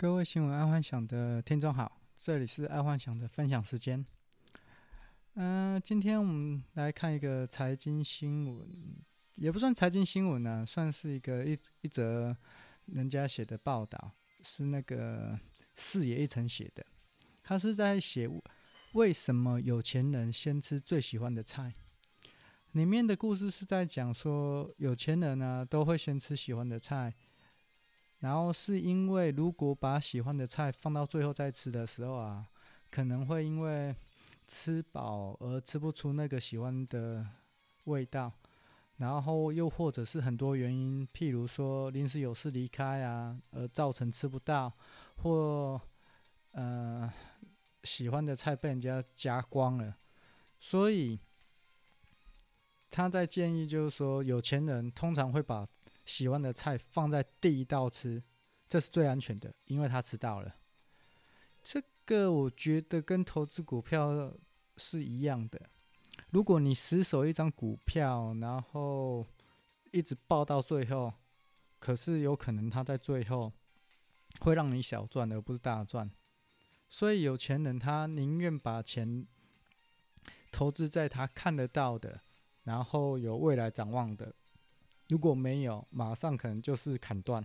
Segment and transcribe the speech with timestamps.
[0.00, 4.06] 各位新闻爱幻想的听众好，这里是爱幻想的分享时间。
[5.34, 8.64] 嗯、今天我们来看一个财经新闻，
[9.34, 12.36] 也不算财经新闻呢、算是一个一一则
[12.86, 14.12] 人家写的报道，
[14.44, 15.36] 是那个
[15.74, 16.86] 四野一成写的。
[17.42, 18.30] 他是在写
[18.92, 21.72] 为什么有钱人先吃最喜欢的菜。
[22.72, 27.12] 里面的故事是在讲说，有钱人呢都会先吃喜欢的菜。
[28.20, 32.46] 然后是因为，如果把喜欢的菜放到最后再吃的时候啊，
[32.90, 33.94] 可能会因为
[34.46, 37.24] 吃饱而吃不出那个喜欢的
[37.84, 38.32] 味道，
[38.96, 44.72] 然后又或者是很多原因，譬如说临时有事离开啊，而造成吃不到，
[45.22, 45.80] 或
[46.52, 47.12] 呃
[47.84, 49.96] 喜欢的菜被人家夹光了，
[50.58, 51.20] 所以
[52.90, 55.64] 他在建议就是说，有钱人通常会把
[56.08, 58.22] 喜欢的菜放在第一道吃，
[58.66, 60.56] 这是最安全的，因为他吃到了。
[61.62, 64.34] 这个我觉得跟投资股票
[64.78, 65.60] 是一样的。
[66.30, 69.26] 如果你死守一张股票，然后
[69.92, 71.12] 一直抱到最后，
[71.78, 73.52] 可是有可能他在最后
[74.40, 76.10] 会让你小赚而不是大赚。
[76.88, 79.26] 所以有钱人他宁愿把钱
[80.50, 82.22] 投资在他看得到的，
[82.64, 84.34] 然后有未来展望的。
[85.08, 87.44] 如果没有，马上可能就是砍断。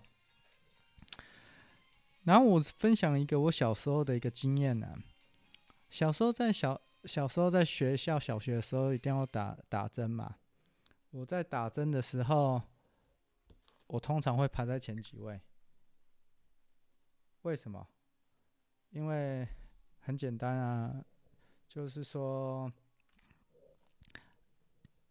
[2.23, 4.97] 然后我分享一个我小时候的一个经验呢、
[5.89, 10.38] 小时候在小小时候在学校小学的时候，一定要打打针嘛。
[11.11, 12.61] 我在打针的时候，
[13.88, 15.42] 我通常会排在前几位。
[17.42, 17.86] 为什么？
[18.92, 19.48] 因为
[20.00, 21.03] 很简单啊，
[21.67, 22.72] 就是说，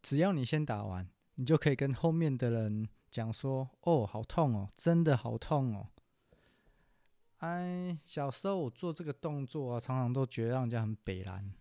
[0.01, 1.07] 只要你先打完。
[1.43, 5.89] 你就可以跟后面的人讲说：“哦，好痛哦，真的好痛哦。”
[7.39, 11.53] 哎，小时候我做这个动作啊，常常都觉得让人家很北烂。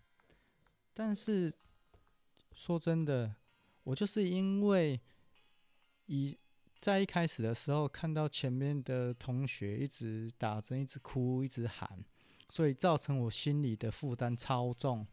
[0.94, 1.52] 但是
[2.52, 3.34] 说真的，
[3.82, 5.00] 我就是因为
[6.06, 6.38] 一
[6.78, 12.04] 在一开始的时候看到前面的同学一直打针、一直哭、一直喊，
[12.50, 15.04] 所以造成我心里的负担超重。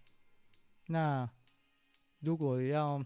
[0.86, 1.28] 那
[2.20, 3.04] 如果要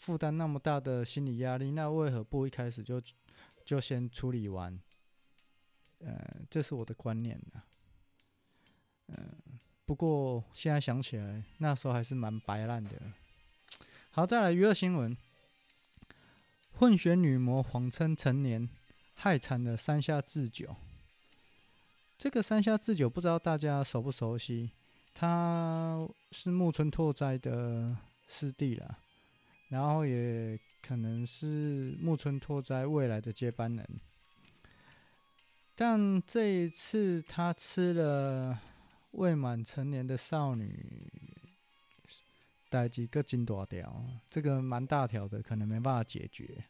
[0.00, 3.00] 负担那么大的心理压力，那为何不一开始就
[3.66, 4.80] 就先处理完？
[5.98, 6.18] 呃，
[6.48, 7.62] 这是我的观念呢。
[9.08, 9.30] 嗯，
[9.84, 12.90] 不过现在想起来，那时候还是蛮白烂的。
[14.10, 15.14] 好，再来娱乐新闻：
[16.72, 18.66] 混血女模谎称成年，
[19.12, 20.74] 害惨了山下智久。
[22.16, 24.70] 这个山下智久不知道大家熟不熟悉？
[25.12, 27.94] 他是木村拓哉的
[28.26, 28.98] 师弟了。
[29.70, 34.00] 然后也可能是木村拓哉未来的接班人，
[35.74, 38.58] 但这一次他吃了
[39.12, 41.08] 未满成年的少女，
[42.68, 46.64] 带几个金多条，这个蛮大条的，可能没办法解决。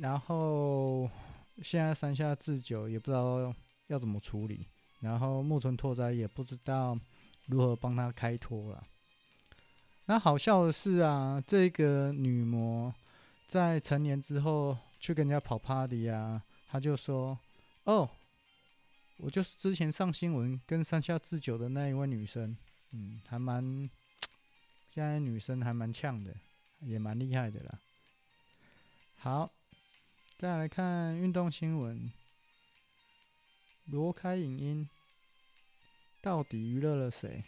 [0.00, 1.10] 然后
[1.62, 3.54] 现在山下智久也不知道
[3.88, 4.66] 要怎么处理，
[5.00, 6.98] 然后木村拓哉也不知道
[7.46, 8.82] 如何帮他开脱了。
[10.10, 12.92] 那好笑的是啊，这个女模
[13.46, 17.38] 在成年之后去跟人家跑 party 啊，她就说
[17.86, 18.10] ：“哦，
[19.18, 22.56] 我就是之前上新闻跟山下智久的那一位女生，
[22.90, 23.88] 嗯，还蛮，
[24.88, 26.34] 现在女生还蛮呛的，
[26.80, 27.78] 也蛮厉害的啦。”
[29.18, 29.48] 好，
[30.36, 32.10] 再来看运动新闻，
[33.84, 34.88] 罗开影音
[36.20, 37.44] 到底娱乐了谁？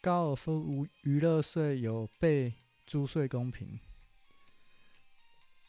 [0.00, 2.54] 高尔夫无娱乐税有被
[2.86, 3.80] 租税公平？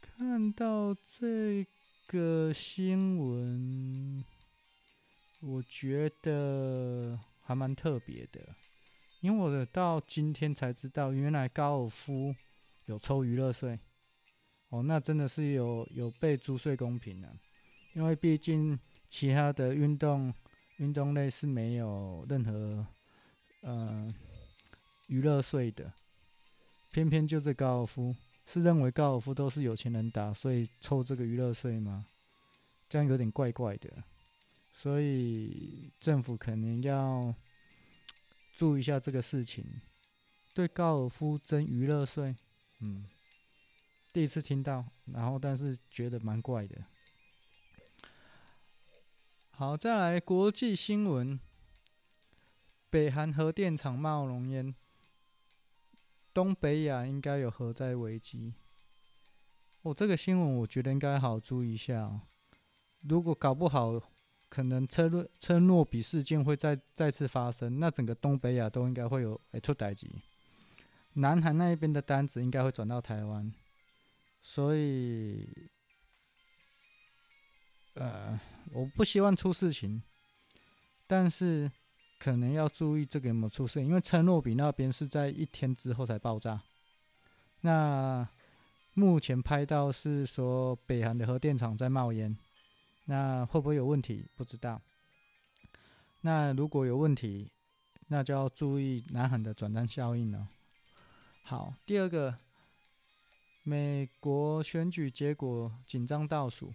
[0.02, 1.66] 看到这
[2.06, 4.24] 个新闻，
[5.42, 8.56] 我觉得还蛮特别的，
[9.22, 12.36] 因为我到今天才知道，原来高尔夫
[12.86, 13.80] 有抽娱乐税。
[14.70, 17.34] 哦，那真的是有有被租税公平啊，
[17.96, 20.32] 因为毕竟其他的运动
[20.78, 22.86] 运动类是没有任何。
[23.62, 24.14] 呃，
[25.08, 25.92] 娱乐税的，
[26.92, 28.16] 偏偏就这高尔夫
[28.46, 32.06] 是认为高尔夫都是有钱人打，所以抽这个娱乐税吗？
[32.88, 34.04] 这样有点怪怪的，
[34.74, 37.36] 所以政府可能要
[38.54, 39.66] 注意一下这个事情。
[40.54, 42.36] 对高尔夫征娱乐税，
[42.80, 43.06] 嗯，
[44.12, 46.84] 第一次听到，然后但是觉得蛮怪的。
[49.52, 51.40] 好，再来国际新闻。
[52.90, 54.74] 北韩核电厂冒浓烟，
[56.34, 58.54] 东北亚应该有核灾危机。
[59.82, 62.22] 哦，这个新闻我觉得应该好注意一下哦。
[63.02, 64.02] 如果搞不好
[64.50, 70.10] 可能车诺车诺比事件会再再次发生，那整个东北亚都应该会有会出代志。
[71.14, 73.52] 南韩那一边的单子应该会转到台湾，
[74.42, 75.48] 所以，
[77.96, 78.40] 呃，
[78.72, 80.02] 我不希望出事情，
[81.08, 81.72] 但是
[82.20, 86.62] 可能要注意这个有没有出事，因为车诺比那边是在一天之后才爆炸。
[87.62, 88.28] 那
[88.94, 92.38] 目前拍到是说北韩的核电厂在冒烟，
[93.06, 94.28] 那会不会有问题？
[94.36, 94.82] 不知道。
[96.22, 97.50] 那如果有问题，
[98.08, 100.50] 那就要注意南韩的转单效应了。
[101.44, 102.38] 好，第二个，
[103.64, 106.74] 美国选举结果紧张倒数，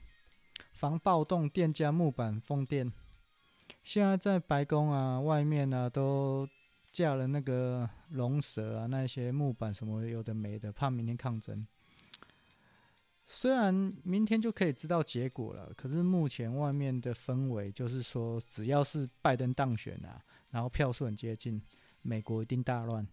[0.73, 2.91] 防暴动，店家木板封店。
[3.85, 6.49] 现在在白宫啊，外面啊，都
[6.91, 11.65] 架了那个龙蛇啊，那些木板什么有的没的，怕明天抗争。
[13.27, 13.73] 虽然
[14.03, 20.21] 明天就可以知道结果了，可是目前外面的氛围就是说，只要是拜登当选啊，
[20.51, 21.63] 然后票数很接近，
[22.03, 23.07] 美国一定大乱。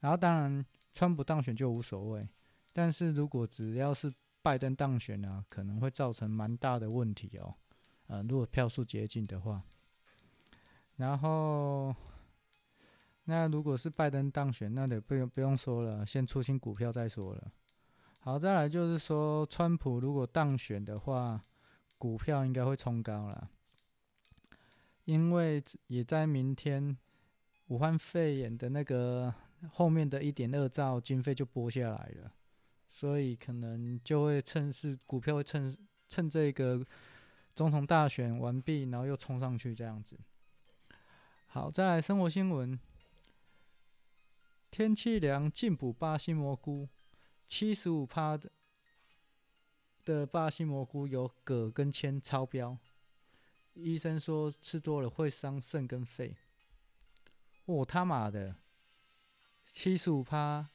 [0.00, 0.64] 然后当然。
[0.98, 2.26] 川普当选就无所谓，
[2.72, 4.10] 但是如果只要是
[4.40, 7.54] 拜登当选呢、啊，可能会造成蛮大的问题哦。
[8.06, 9.62] 呃，如果票数接近的话，
[10.96, 11.94] 然后
[13.24, 17.52] 那如果是拜登当选，那得不用不用说了，先出清股票再说了。
[18.18, 21.44] 好，再来就是说，川普如果当选的话，
[21.98, 23.50] 股票应该会冲高了，
[25.04, 26.96] 因为也在明天
[27.68, 29.34] 武汉肺炎的那个。
[29.72, 32.30] 后面的一点二兆经费就拨下来了，
[32.90, 35.74] 所以可能就会趁势股票会趁
[36.06, 36.84] 趁这个
[37.54, 40.16] 总统大选完毕，然后又冲上去这样子。
[41.46, 42.78] 好，再来生活新闻，
[44.70, 46.88] 天气凉进补巴西蘑菇，
[47.46, 48.50] 七十五趴的
[50.04, 52.76] 的巴西蘑菇有镉跟铅超标，
[53.74, 56.36] 医生说吃多了会伤肾跟肺。
[57.64, 58.54] 我、他妈的！
[59.66, 60.68] 七十五趴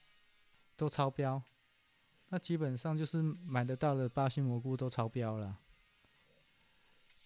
[0.75, 1.41] 都超标，
[2.29, 5.59] 那基本上就是买得到的巴西蘑菇都超标了。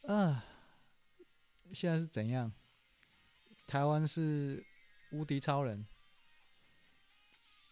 [0.03, 0.45] 啊，
[1.73, 2.51] 现在是怎样？
[3.67, 4.63] 台湾是
[5.11, 5.85] 无敌超人？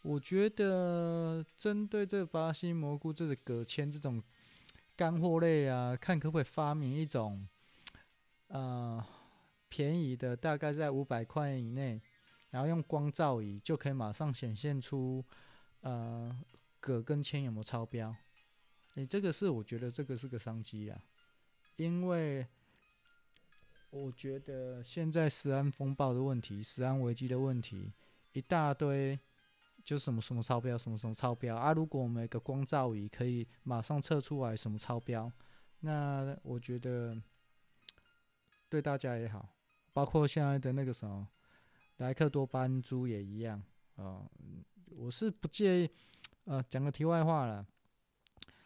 [0.02, 4.22] 我觉得针对这巴西蘑菇、这个葛签这种
[4.96, 7.48] 干货类啊，看可不可以发明一种，
[8.48, 9.06] 呃，
[9.70, 12.02] 便宜的，大概在五百块以内。
[12.50, 15.26] 然后用光照仪就可以马上显现出，
[15.82, 16.40] 呃，
[16.80, 18.16] 葛跟铅有没有超标？
[18.94, 21.02] 你，这个是我觉得这个是个商机啊，
[21.78, 22.46] 因为
[23.94, 27.94] 我觉得现在食安风暴的问题、食安危机的问题
[28.32, 29.20] 一大堆，
[29.86, 31.74] 就什么什么超标、什么什么超标啊！
[31.74, 35.32] 如果我们有个光照仪可以马上测出来什么超标，
[35.82, 37.16] 那我觉得
[38.68, 39.48] 对大家也好，
[39.94, 41.28] 包括现在的那个什么。
[41.98, 43.62] 莱克多巴胺猪也一样
[43.98, 44.28] 啊、
[44.88, 45.90] 我是不介意，
[46.46, 47.64] 呃，讲个题外话了，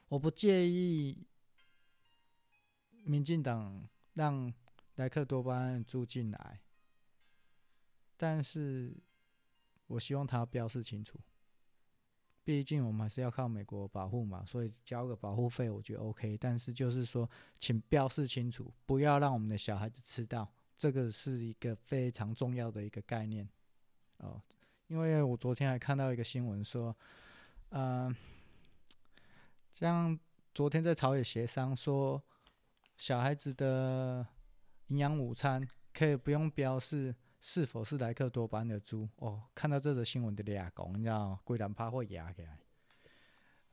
[0.08, 1.28] 我不介意
[3.04, 4.52] 民进党让
[4.98, 6.60] 莱克多巴胺住进来，
[8.16, 8.96] 但是
[9.88, 11.20] 我希望他标示清楚，
[12.44, 17.30] 毕竟我们还是要靠美国保护嘛，所以交个保护费我觉得 OK，但是就是说，
[17.60, 20.48] 请标示清楚，不要让我们的小孩子吃到。
[20.78, 23.50] 这个是一个非常重要的一个概念，
[24.20, 24.40] 哦，
[24.88, 26.96] 因为我昨天还看到一个新闻说，
[27.70, 28.16] 嗯、呃，
[29.74, 30.20] 像
[30.54, 32.22] 昨天在朝野协商说，
[32.96, 34.26] 小孩子的
[34.88, 39.44] 营养午餐可以不用标示是否是莱克多巴胺的猪哦。
[39.54, 42.60] 看到这则新闻的俩讲，你知道，规然怕会压起来。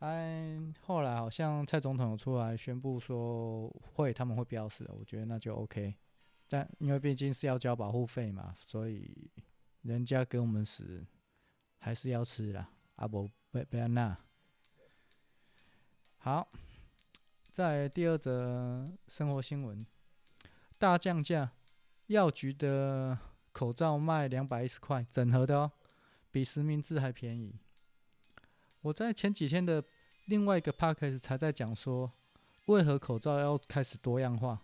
[0.00, 5.94] 哎，后来好像蔡总统有出来宣布说会他们会标示，我觉得那就 OK。
[6.48, 9.30] 但因为毕竟是要交保护费嘛，所以
[9.82, 11.06] 人家给我们死
[11.78, 12.68] 还是要吃啦。
[12.96, 14.16] 啊不，不不要那。
[16.18, 16.46] 好，
[17.50, 19.86] 在第二则生活新闻，
[20.78, 21.50] 大降价，
[22.08, 23.18] 药局的
[23.52, 25.72] 口罩卖两百一十块，整盒的哦，
[26.30, 27.54] 比实名制还便宜。
[28.82, 29.82] 我在前几天的
[30.26, 32.12] 另外一个 podcast 才在讲说，
[32.66, 34.60] 为何口罩要开始多样化。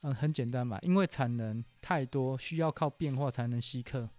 [0.00, 4.10] 嗯，很简单嘛，因为产能太多，需要靠变化才能吸客。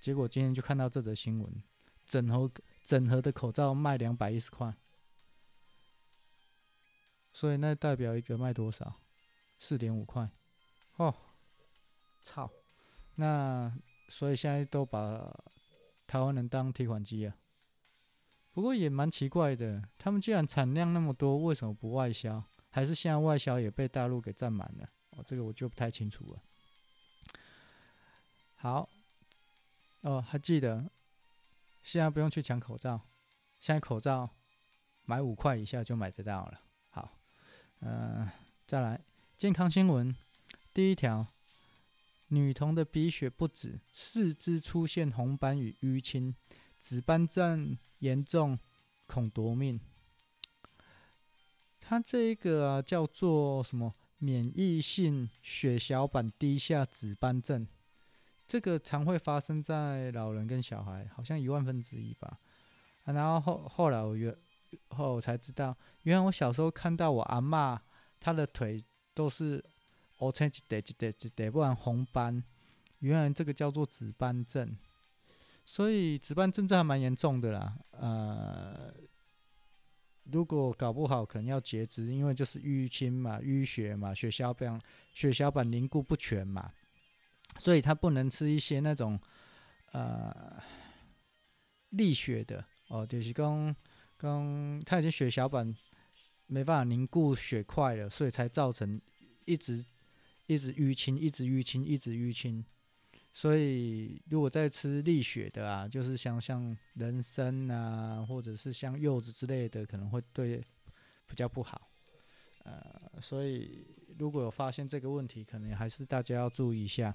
[0.00, 1.62] 结果今天就看到这则新闻，
[2.06, 2.50] 整盒
[2.84, 4.74] 整盒的口罩卖两百一十块，
[7.32, 8.94] 所以那代表一个卖多少？
[9.58, 10.28] 四点五块。
[10.96, 11.14] 哦，
[12.22, 12.50] 操！
[13.16, 13.72] 那
[14.08, 15.32] 所以现在都把
[16.06, 17.36] 台湾人当提款机啊。
[18.52, 22.42] 不过也蛮奇怪的，他们既然产量那么多，为什么不外销？
[22.70, 24.88] 还是现在外销也被大陆给占满了？
[25.10, 26.42] 哦，这个我就不太清楚了。
[28.56, 28.88] 好，
[30.00, 30.90] 哦，还记得，
[31.82, 33.00] 现在不用去抢口罩，
[33.60, 34.28] 现在口罩
[35.04, 36.60] 买五块以下就买得到了。
[36.90, 37.18] 好，
[37.80, 38.32] 嗯、呃，
[38.66, 39.00] 再来
[39.38, 40.12] 健康新闻，
[40.74, 41.24] 第一条，
[42.26, 46.34] 女童的鼻血不止，四肢出现红斑与淤青，
[46.80, 48.58] 紫斑症严重，
[49.06, 49.78] 恐夺命。
[51.78, 53.94] 它这一个啊，叫做什么？
[54.18, 57.64] 免疫性血小板低下紫斑症，
[58.48, 62.40] 这个常会发生在老人跟小孩，好像一万分之一吧。
[63.04, 64.36] 啊、然后后后来我原
[64.88, 67.78] 后我才知道，原来我小时候看到我阿嬷，
[68.18, 68.84] 她的腿
[69.18, 69.42] 都是
[70.20, 72.42] 乌青一块一块一块，不然红斑。
[73.00, 74.76] 原来这个叫做紫斑症，
[75.64, 77.76] 所以紫斑症这还蛮严重的啦。
[77.90, 78.94] 呃。
[80.30, 84.78] 如果搞不好，可能要截肢，因为就是淤青嘛、淤血嘛、血小板
[85.14, 86.70] 血小板凝固不全嘛，
[87.56, 89.18] 所以他不能吃一些那种
[89.92, 90.62] 呃
[91.88, 93.74] 利血的哦，就是讲
[94.18, 95.74] 讲他已经血小板
[96.48, 99.00] 没办法凝固血块了，所以才造成
[99.44, 99.84] 一直
[100.46, 102.64] 一直淤青、一直淤青、一直淤青。
[103.32, 110.64] 所以，如果再吃利血的啊，就是像像人参啊，或者是像柚子之类的，可能会对
[111.26, 111.88] 比较不好。
[112.64, 113.86] 呃，所以
[114.18, 117.14] 如果有发现这个问题，可能还是大家要注意一下。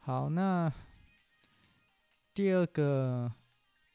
[0.00, 0.70] 好，那
[2.34, 3.32] 第二个，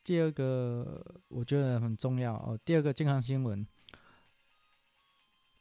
[0.07, 2.57] 第二个我觉得很重要哦。
[2.63, 3.67] 第二个健康新闻，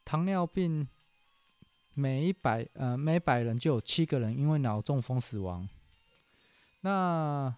[0.05, 0.87] 糖尿病。
[1.93, 5.67] 每一百呃每百人就有七个人因为脑中风死亡。
[6.81, 7.53] 那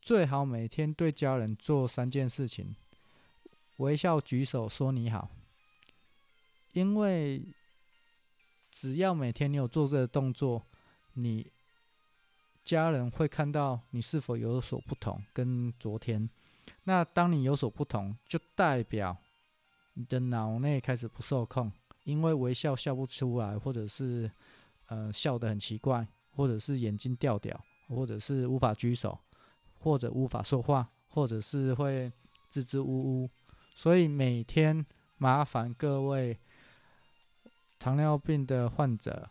[0.00, 2.76] 最好每天对家人做三件事情：
[3.78, 5.28] 微笑、举手、说你好。
[6.72, 7.42] 因为
[8.70, 10.64] 只要每天你有做这个动作，
[11.14, 11.50] 你
[12.66, 16.28] 家人会看到你是否有所不同，跟昨天。
[16.82, 19.16] 那当你有所不同，就代表
[19.94, 21.70] 你的脑内开始不受控。
[22.02, 24.30] 因为微笑笑不出来，或者是
[24.86, 27.58] 呃笑得很奇怪，或者是眼睛掉掉，
[27.88, 29.16] 或者是无法举手，
[29.78, 32.12] 或者无法说话，或者是会
[32.50, 33.30] 支支吾吾。
[33.74, 34.84] 所以每天
[35.18, 36.36] 麻烦各位
[37.78, 39.28] 糖尿病的患者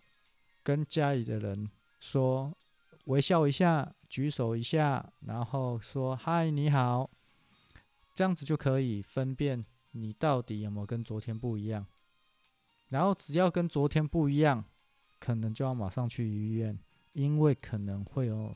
[0.63, 2.53] 跟家里的人说，
[3.05, 7.09] 微笑一下，举手一下，然后说嗨你好，
[8.13, 11.85] 这样子就可以分辨你到底有没有跟昨天不一样。
[12.89, 14.63] 然后只要跟昨天不一样，
[15.19, 16.77] 可能就要马上去医院，
[17.13, 18.55] 因为可能会有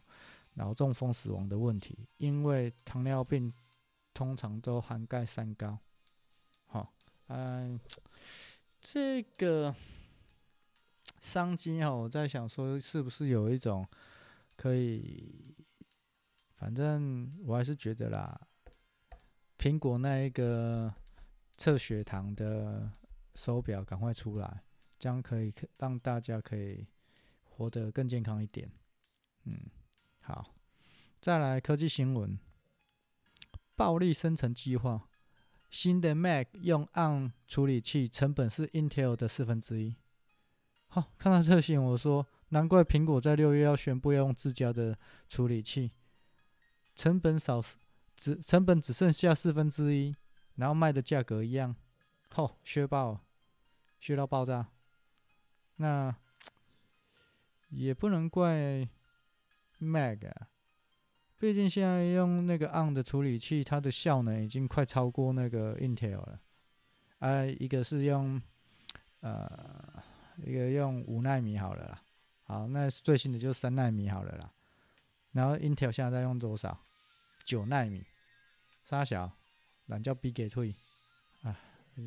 [0.53, 2.07] 脑中风死亡的问题。
[2.17, 3.51] 因为糖尿病
[4.13, 5.77] 通常都涵盖三高。
[6.67, 6.93] 好，
[7.27, 7.79] 嗯，
[8.79, 9.73] 这个
[11.19, 13.85] 商机哈，我在想说是不是有一种
[14.59, 15.55] 可以，
[16.55, 18.47] 反正我还是觉得啦，
[19.57, 20.93] 苹果那一个
[21.55, 22.91] 测血糖的。
[23.35, 24.63] 手表赶快出来，
[24.97, 26.85] 这样可以让大家可以
[27.43, 28.69] 活得更健康一点。
[29.45, 29.57] 嗯，
[30.19, 30.55] 好，
[31.21, 32.37] 再来科技新闻，
[33.75, 35.07] 暴力生成计划，
[35.69, 39.95] 新的 Mac 用 ARM 处理器，成本是 Intel 的四分之一。
[40.87, 45.91] 好，看到这个新闻，我说难怪苹果在六月要宣布要用自家的处理器，
[46.95, 47.61] 成本少，
[48.15, 50.15] 只成本只剩下四分之一，
[50.55, 51.75] 然后卖的价格一样，
[52.29, 53.21] 好，削爆。
[54.01, 54.65] 削到爆炸，
[55.75, 56.15] 那
[57.67, 58.87] 也不能怪
[59.79, 60.47] Mac 啊，
[61.37, 66.39] 毕竟现在用那个 ARM 的处理器，它的效能已经快超过那个 Intel 了。
[67.17, 68.41] 啊，一个是用
[69.19, 70.01] 呃，
[70.37, 72.01] 一个用五纳米好了啦，
[72.49, 74.51] 好，那最新的就是三纳米好了啦。
[75.33, 76.75] 然后 Intel 现在在用多少？
[77.45, 78.03] 九纳米，
[78.83, 79.31] 三小，
[79.85, 80.73] 懒叫比给退
[81.43, 81.55] 啊，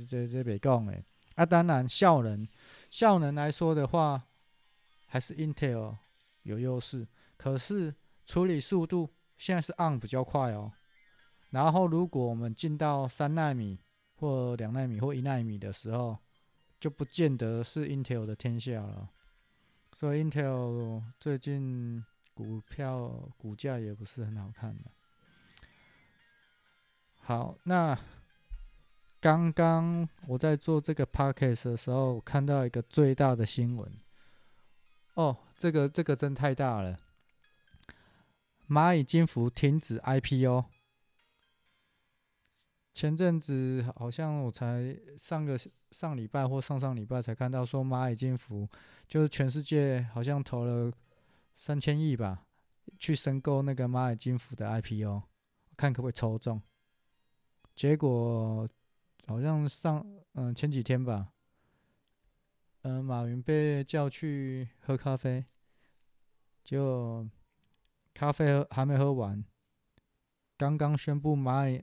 [0.09, 1.01] 这这别讲诶。
[1.37, 2.45] 啊，当然效能，
[2.91, 4.21] 效能来说的话，
[5.07, 5.97] 还是 Intel
[6.43, 7.07] 有优势。
[7.37, 7.95] 可是
[8.27, 9.09] 处理速度
[9.39, 10.73] 现在是 ARM 比较快哦。
[11.51, 13.79] 然后如果我们进到三纳米
[14.17, 16.19] 或两纳米或一纳米的时候，
[16.81, 19.09] 就不见得是 Intel 的天下了。
[19.93, 24.91] 所以 Intel 最近股票股价也不是很好看的。
[27.21, 27.99] 好，那。
[29.21, 33.89] 刚刚我在做这个 podcast 的时候，看到一个最大的新闻。
[35.15, 36.99] 哦，这个这个真太大了！
[38.69, 40.65] 蚂蚁金服停止 IPO。
[42.95, 45.59] 前阵子好像我才上个
[45.91, 48.69] 上礼拜或上上礼拜才看到说蚂蚁金服，
[49.09, 50.93] 就是全世界好像投了
[51.57, 52.47] 三千亿吧，
[52.99, 55.23] 去申购那个蚂蚁金服的 IPO，
[55.77, 56.61] 看可不可以抽中。
[57.75, 58.69] 结果
[59.27, 61.33] 好像上嗯前几天吧，
[62.83, 65.47] 嗯马云被叫去喝咖啡，
[66.63, 67.27] 结果
[68.13, 69.43] 咖啡还没喝完，
[70.59, 71.83] 刚刚宣布蚂蚁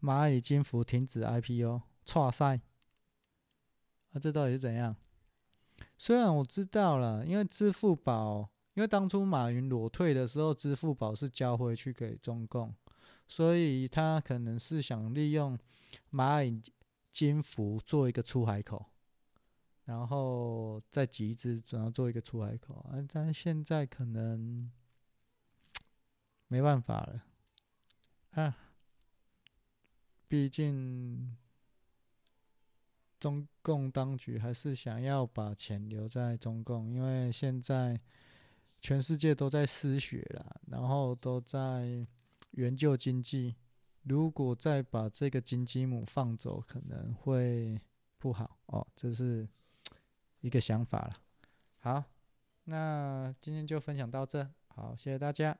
[0.00, 2.60] 蚂蚁金服停止 IPO，挫赛。
[4.12, 4.96] 啊、这到底是怎样？
[5.96, 12.74] 虽然我知道了，因为支付宝，因为当初马云裸退的时候，支付宝是交回去给中共，
[13.26, 15.58] 所以他可能是想利用
[16.10, 16.62] 蚂蚁
[17.12, 18.86] 金服做一个出海口，
[19.84, 22.74] 然后再集资，然后做一个出海口。
[22.90, 24.70] 啊，但现在可能
[26.46, 27.22] 没办法了，
[28.30, 28.56] 啊，
[30.28, 31.36] 毕竟。
[33.20, 38.00] 中共当局还是想要把钱留在中共，因为现在
[38.80, 42.06] 全世界都在失血了，然后都在
[42.52, 43.56] 援救经济。
[44.04, 47.80] 如果再把这个金鸡母放走，可能会
[48.18, 48.86] 不好哦。
[48.94, 49.48] 这是
[50.40, 51.16] 一个想法了。
[51.80, 52.04] 好，
[52.66, 55.58] 那今天就分享到这，好，谢谢大家。